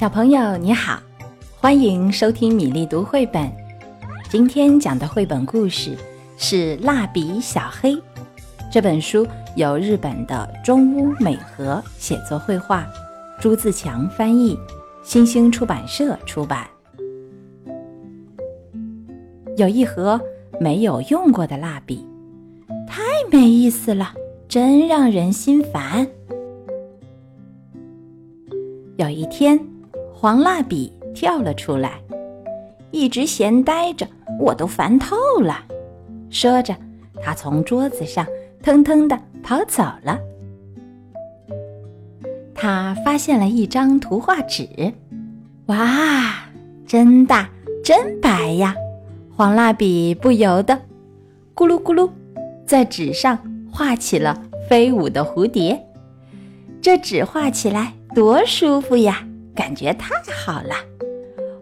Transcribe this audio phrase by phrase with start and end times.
[0.00, 0.98] 小朋友你好，
[1.58, 3.52] 欢迎收听米粒读绘本。
[4.30, 5.94] 今天讲的绘本故事
[6.38, 7.92] 是《蜡笔小黑》。
[8.72, 9.26] 这本书
[9.56, 12.86] 由日本的中屋美和写作绘画，
[13.38, 14.58] 朱自强翻译，
[15.02, 16.66] 新兴出版社出版。
[19.58, 20.18] 有一盒
[20.58, 22.08] 没有用过的蜡笔，
[22.88, 24.14] 太没意思了，
[24.48, 26.08] 真让人心烦。
[28.96, 29.60] 有一天，
[30.20, 31.92] 黄蜡笔跳了出来，
[32.90, 34.06] 一直闲呆着，
[34.38, 35.64] 我都烦透了。
[36.28, 36.76] 说着，
[37.22, 38.26] 他从桌子上
[38.62, 40.20] 腾腾的跑走了。
[42.54, 44.68] 他发现了一张图画纸，
[45.68, 46.34] 哇，
[46.86, 47.48] 真大，
[47.82, 48.74] 真白呀！
[49.34, 50.78] 黄蜡笔不由得
[51.54, 52.10] 咕噜咕噜，
[52.66, 53.38] 在纸上
[53.72, 55.82] 画起了飞舞的蝴蝶。
[56.82, 57.94] 这纸画起来。
[58.12, 60.74] 多舒服呀，感觉太好了！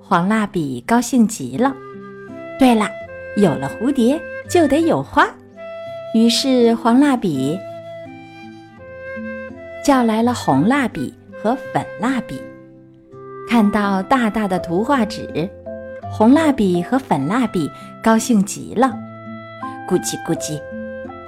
[0.00, 1.74] 黄蜡笔高兴极了。
[2.58, 2.88] 对了，
[3.36, 5.28] 有了蝴蝶就得有花，
[6.14, 7.58] 于是黄蜡笔
[9.84, 12.40] 叫来了红蜡笔和粉蜡笔。
[13.48, 15.48] 看到大大的图画纸，
[16.10, 17.70] 红蜡笔和粉蜡笔
[18.02, 18.92] 高兴极了。
[19.88, 20.60] 咕叽咕叽，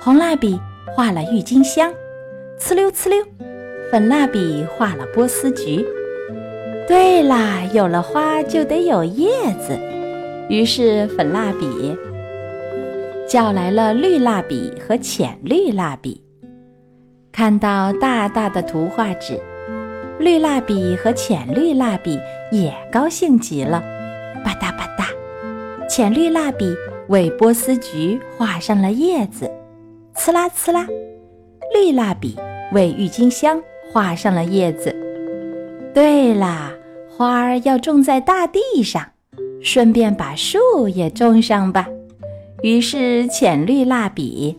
[0.01, 0.61] 红蜡笔
[0.95, 1.93] 画了郁金香，
[2.59, 3.25] 呲溜呲溜。
[3.91, 5.87] 粉蜡笔画了波斯菊。
[6.89, 9.29] 对啦，有了花就得有叶
[9.61, 9.79] 子，
[10.49, 11.95] 于是粉蜡笔
[13.29, 16.25] 叫来了绿蜡笔和浅绿蜡笔。
[17.31, 19.39] 看到大大的图画纸，
[20.19, 22.19] 绿蜡笔和浅绿蜡笔
[22.51, 23.81] 也高兴极了。
[24.43, 26.75] 吧嗒吧嗒，浅绿蜡笔
[27.09, 29.51] 为波斯菊画上了叶子。
[30.17, 30.87] 呲啦呲啦，
[31.75, 32.35] 绿蜡笔
[32.73, 33.63] 为郁金香。
[33.91, 34.95] 画上了叶子。
[35.95, 36.71] 对啦，
[37.19, 39.05] 花儿要种在大地上，
[39.61, 41.89] 顺便把树也种上吧。
[42.63, 44.57] 于是浅绿蜡笔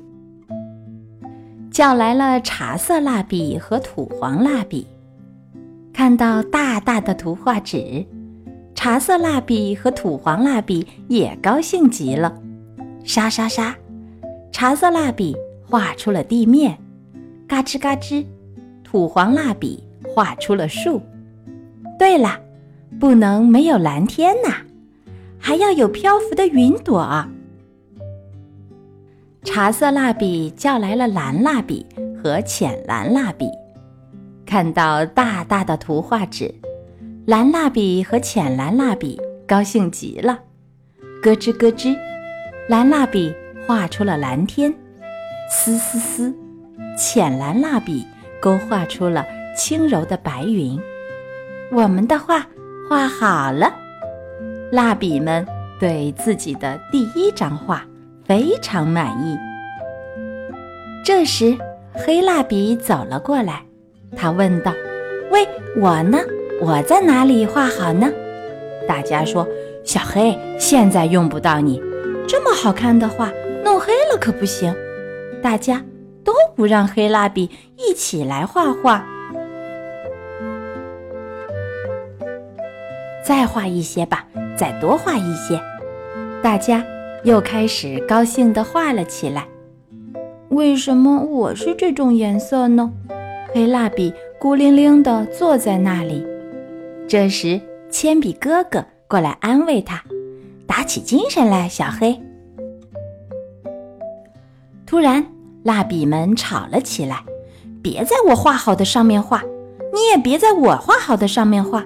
[1.71, 4.85] 叫来了茶色蜡笔和土黄蜡笔。
[5.93, 8.05] 看到大大的图画纸，
[8.75, 12.41] 茶色蜡笔和土黄蜡笔也高兴极了。
[13.05, 13.73] 沙沙沙，
[14.51, 15.33] 茶色蜡笔
[15.65, 16.77] 画出了地面，
[17.47, 18.25] 嘎吱嘎吱。
[18.83, 19.81] 土黄蜡笔
[20.13, 21.01] 画出了树。
[21.97, 22.39] 对了，
[22.97, 24.55] 不能没有蓝天呐，
[25.37, 27.25] 还要有漂浮的云朵。
[29.43, 31.85] 茶色蜡笔叫来了蓝蜡笔
[32.21, 33.49] 和浅蓝蜡笔，
[34.45, 36.53] 看到大大的图画纸，
[37.25, 40.39] 蓝蜡笔和浅蓝蜡笔高兴极了。
[41.21, 41.97] 咯吱咯吱，
[42.69, 43.33] 蓝蜡笔
[43.67, 44.73] 画出了蓝天。
[45.51, 46.33] 嘶嘶嘶，
[46.97, 48.05] 浅蓝蜡笔。
[48.41, 50.79] 勾画出了轻柔的白云，
[51.73, 52.47] 我们的画
[52.89, 53.71] 画好了。
[54.71, 55.45] 蜡笔们
[55.79, 57.85] 对自己的第一张画
[58.25, 59.37] 非常满意。
[61.05, 61.55] 这时，
[61.93, 63.63] 黑蜡笔走了过来，
[64.17, 64.73] 他问道
[65.31, 65.47] ：“喂，
[65.77, 66.17] 我呢？
[66.59, 68.09] 我在哪里画好呢？”
[68.89, 69.47] 大家说
[69.85, 71.79] ：“小黑，现在用不到你，
[72.27, 73.31] 这么好看的画
[73.63, 74.75] 弄黑了可不行。”
[75.43, 75.83] 大家。
[76.21, 79.03] 都不让黑蜡笔一起来画画，
[83.29, 84.25] 再画一些吧，
[84.57, 85.61] 再多画一些。
[86.41, 86.83] 大家
[87.23, 89.47] 又开始高兴地画了起来。
[90.49, 92.91] 为什么我是这种颜色呢？
[93.53, 96.25] 黑蜡笔孤零零地坐在那里。
[97.07, 100.03] 这时，铅笔哥哥过来安慰他
[100.65, 102.19] ：“打起精神来，小黑。”
[104.87, 105.23] 突然。
[105.61, 107.23] 蜡笔们吵了起来
[107.83, 109.43] ：“别在我画好的上面画，
[109.93, 111.85] 你也别在我画好的上面画，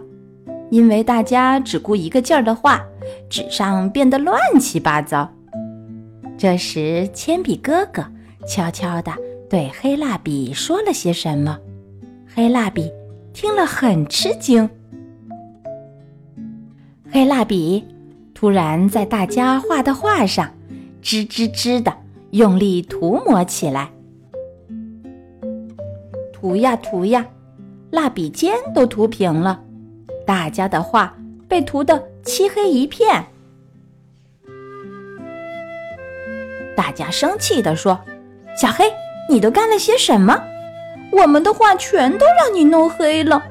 [0.73, 2.83] 因为大家只顾一个劲儿的画，
[3.29, 5.31] 纸上变得乱七八糟。”
[6.35, 8.03] 这时，铅笔哥哥
[8.47, 9.11] 悄悄地
[9.47, 11.59] 对黑蜡笔说了些什么。
[12.33, 12.91] 黑蜡笔
[13.33, 14.67] 听了很吃惊。
[17.11, 17.85] 黑蜡笔
[18.33, 20.49] 突然在大家画的画上
[21.03, 21.93] 吱吱吱的。
[22.31, 23.91] 用力涂抹起来，
[26.33, 27.23] 涂呀涂呀，
[27.91, 29.63] 蜡笔尖都涂平了，
[30.25, 31.15] 大家的画
[31.47, 33.25] 被涂得漆黑一片。
[36.75, 37.99] 大家生气地说
[38.57, 38.85] ：“小黑，
[39.29, 40.41] 你都干了些什么？
[41.11, 43.43] 我们的画全都让你弄黑了。”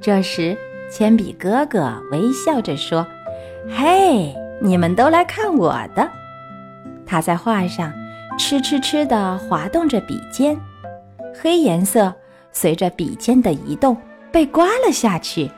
[0.00, 0.56] 这时，
[0.90, 3.06] 铅笔哥哥微笑着说
[3.74, 6.08] ：“嘿，你们都来看我的。”
[7.06, 7.92] 他在画上。
[8.38, 10.58] 哧哧哧地滑动着笔尖，
[11.38, 12.12] 黑颜色
[12.50, 13.94] 随着笔尖的移动
[14.32, 15.50] 被刮了下去。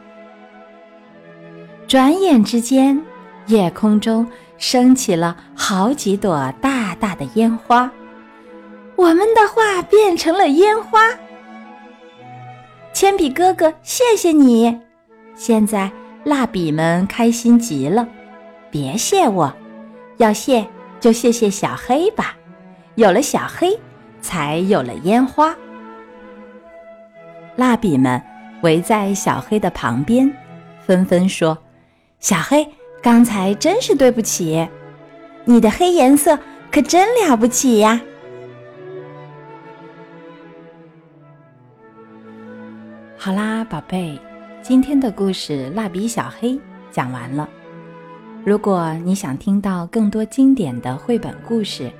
[1.86, 3.00] 转眼之间，
[3.46, 4.26] 夜空中
[4.56, 7.90] 升起了好几朵大大的烟花，
[8.96, 11.00] 我们的画变成了烟花。
[12.92, 14.81] 铅笔哥哥，谢谢你！
[15.34, 15.90] 现在
[16.25, 18.06] 蜡笔们开心极了。
[18.70, 19.52] 别谢我，
[20.16, 20.66] 要谢
[21.00, 22.34] 就谢谢小黑吧。
[22.94, 23.78] 有了小黑，
[24.20, 25.54] 才有了烟花。
[27.56, 28.20] 蜡笔们
[28.62, 30.32] 围在小黑的旁边，
[30.86, 31.58] 纷纷说。
[32.24, 32.66] 小黑，
[33.02, 34.66] 刚才真是对不起，
[35.44, 36.38] 你的黑颜色
[36.72, 38.00] 可真了不起呀！
[43.18, 44.18] 好啦，宝贝，
[44.62, 46.52] 今天的故事《蜡笔小黑》
[46.90, 47.46] 讲完了。
[48.42, 51.92] 如果你想听到更多经典的绘本故事，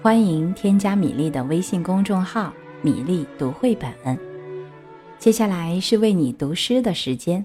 [0.00, 3.90] 欢迎添加米粒的微信公众号“米粒读绘本”。
[5.18, 7.44] 接下来是为你读诗的时间。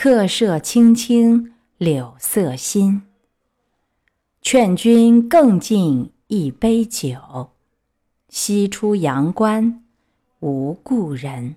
[0.00, 3.02] 客舍青青柳色新，
[4.40, 7.50] 劝君更尽一杯酒，
[8.28, 9.84] 西出阳关
[10.38, 11.56] 无故人。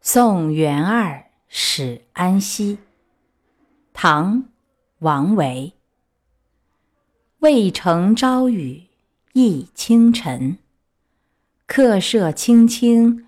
[0.00, 2.78] 送元二使安西。
[3.92, 4.38] 唐·
[5.00, 5.74] 王维。
[7.40, 8.86] 渭城朝雨
[9.34, 10.56] 浥轻尘，
[11.66, 13.27] 客舍青青。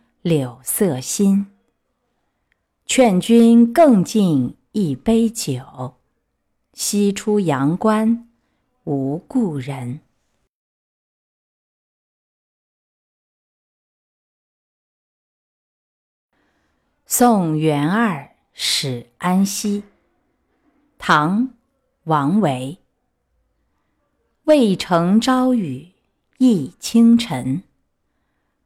[0.23, 1.47] 柳色新，
[2.85, 5.95] 劝君更尽一杯酒，
[6.73, 8.29] 西出阳关
[8.83, 10.01] 无故人。
[17.07, 19.83] 送元二使安西。
[20.99, 21.47] 唐·
[22.03, 22.77] 王维。
[24.43, 25.91] 渭城朝雨
[26.37, 27.63] 浥轻尘。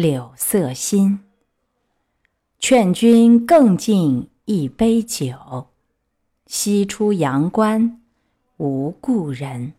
[0.00, 1.20] 柳色新。
[2.58, 5.66] 劝君更尽一杯酒，
[6.46, 8.00] 西出阳关
[8.56, 9.74] 无故人。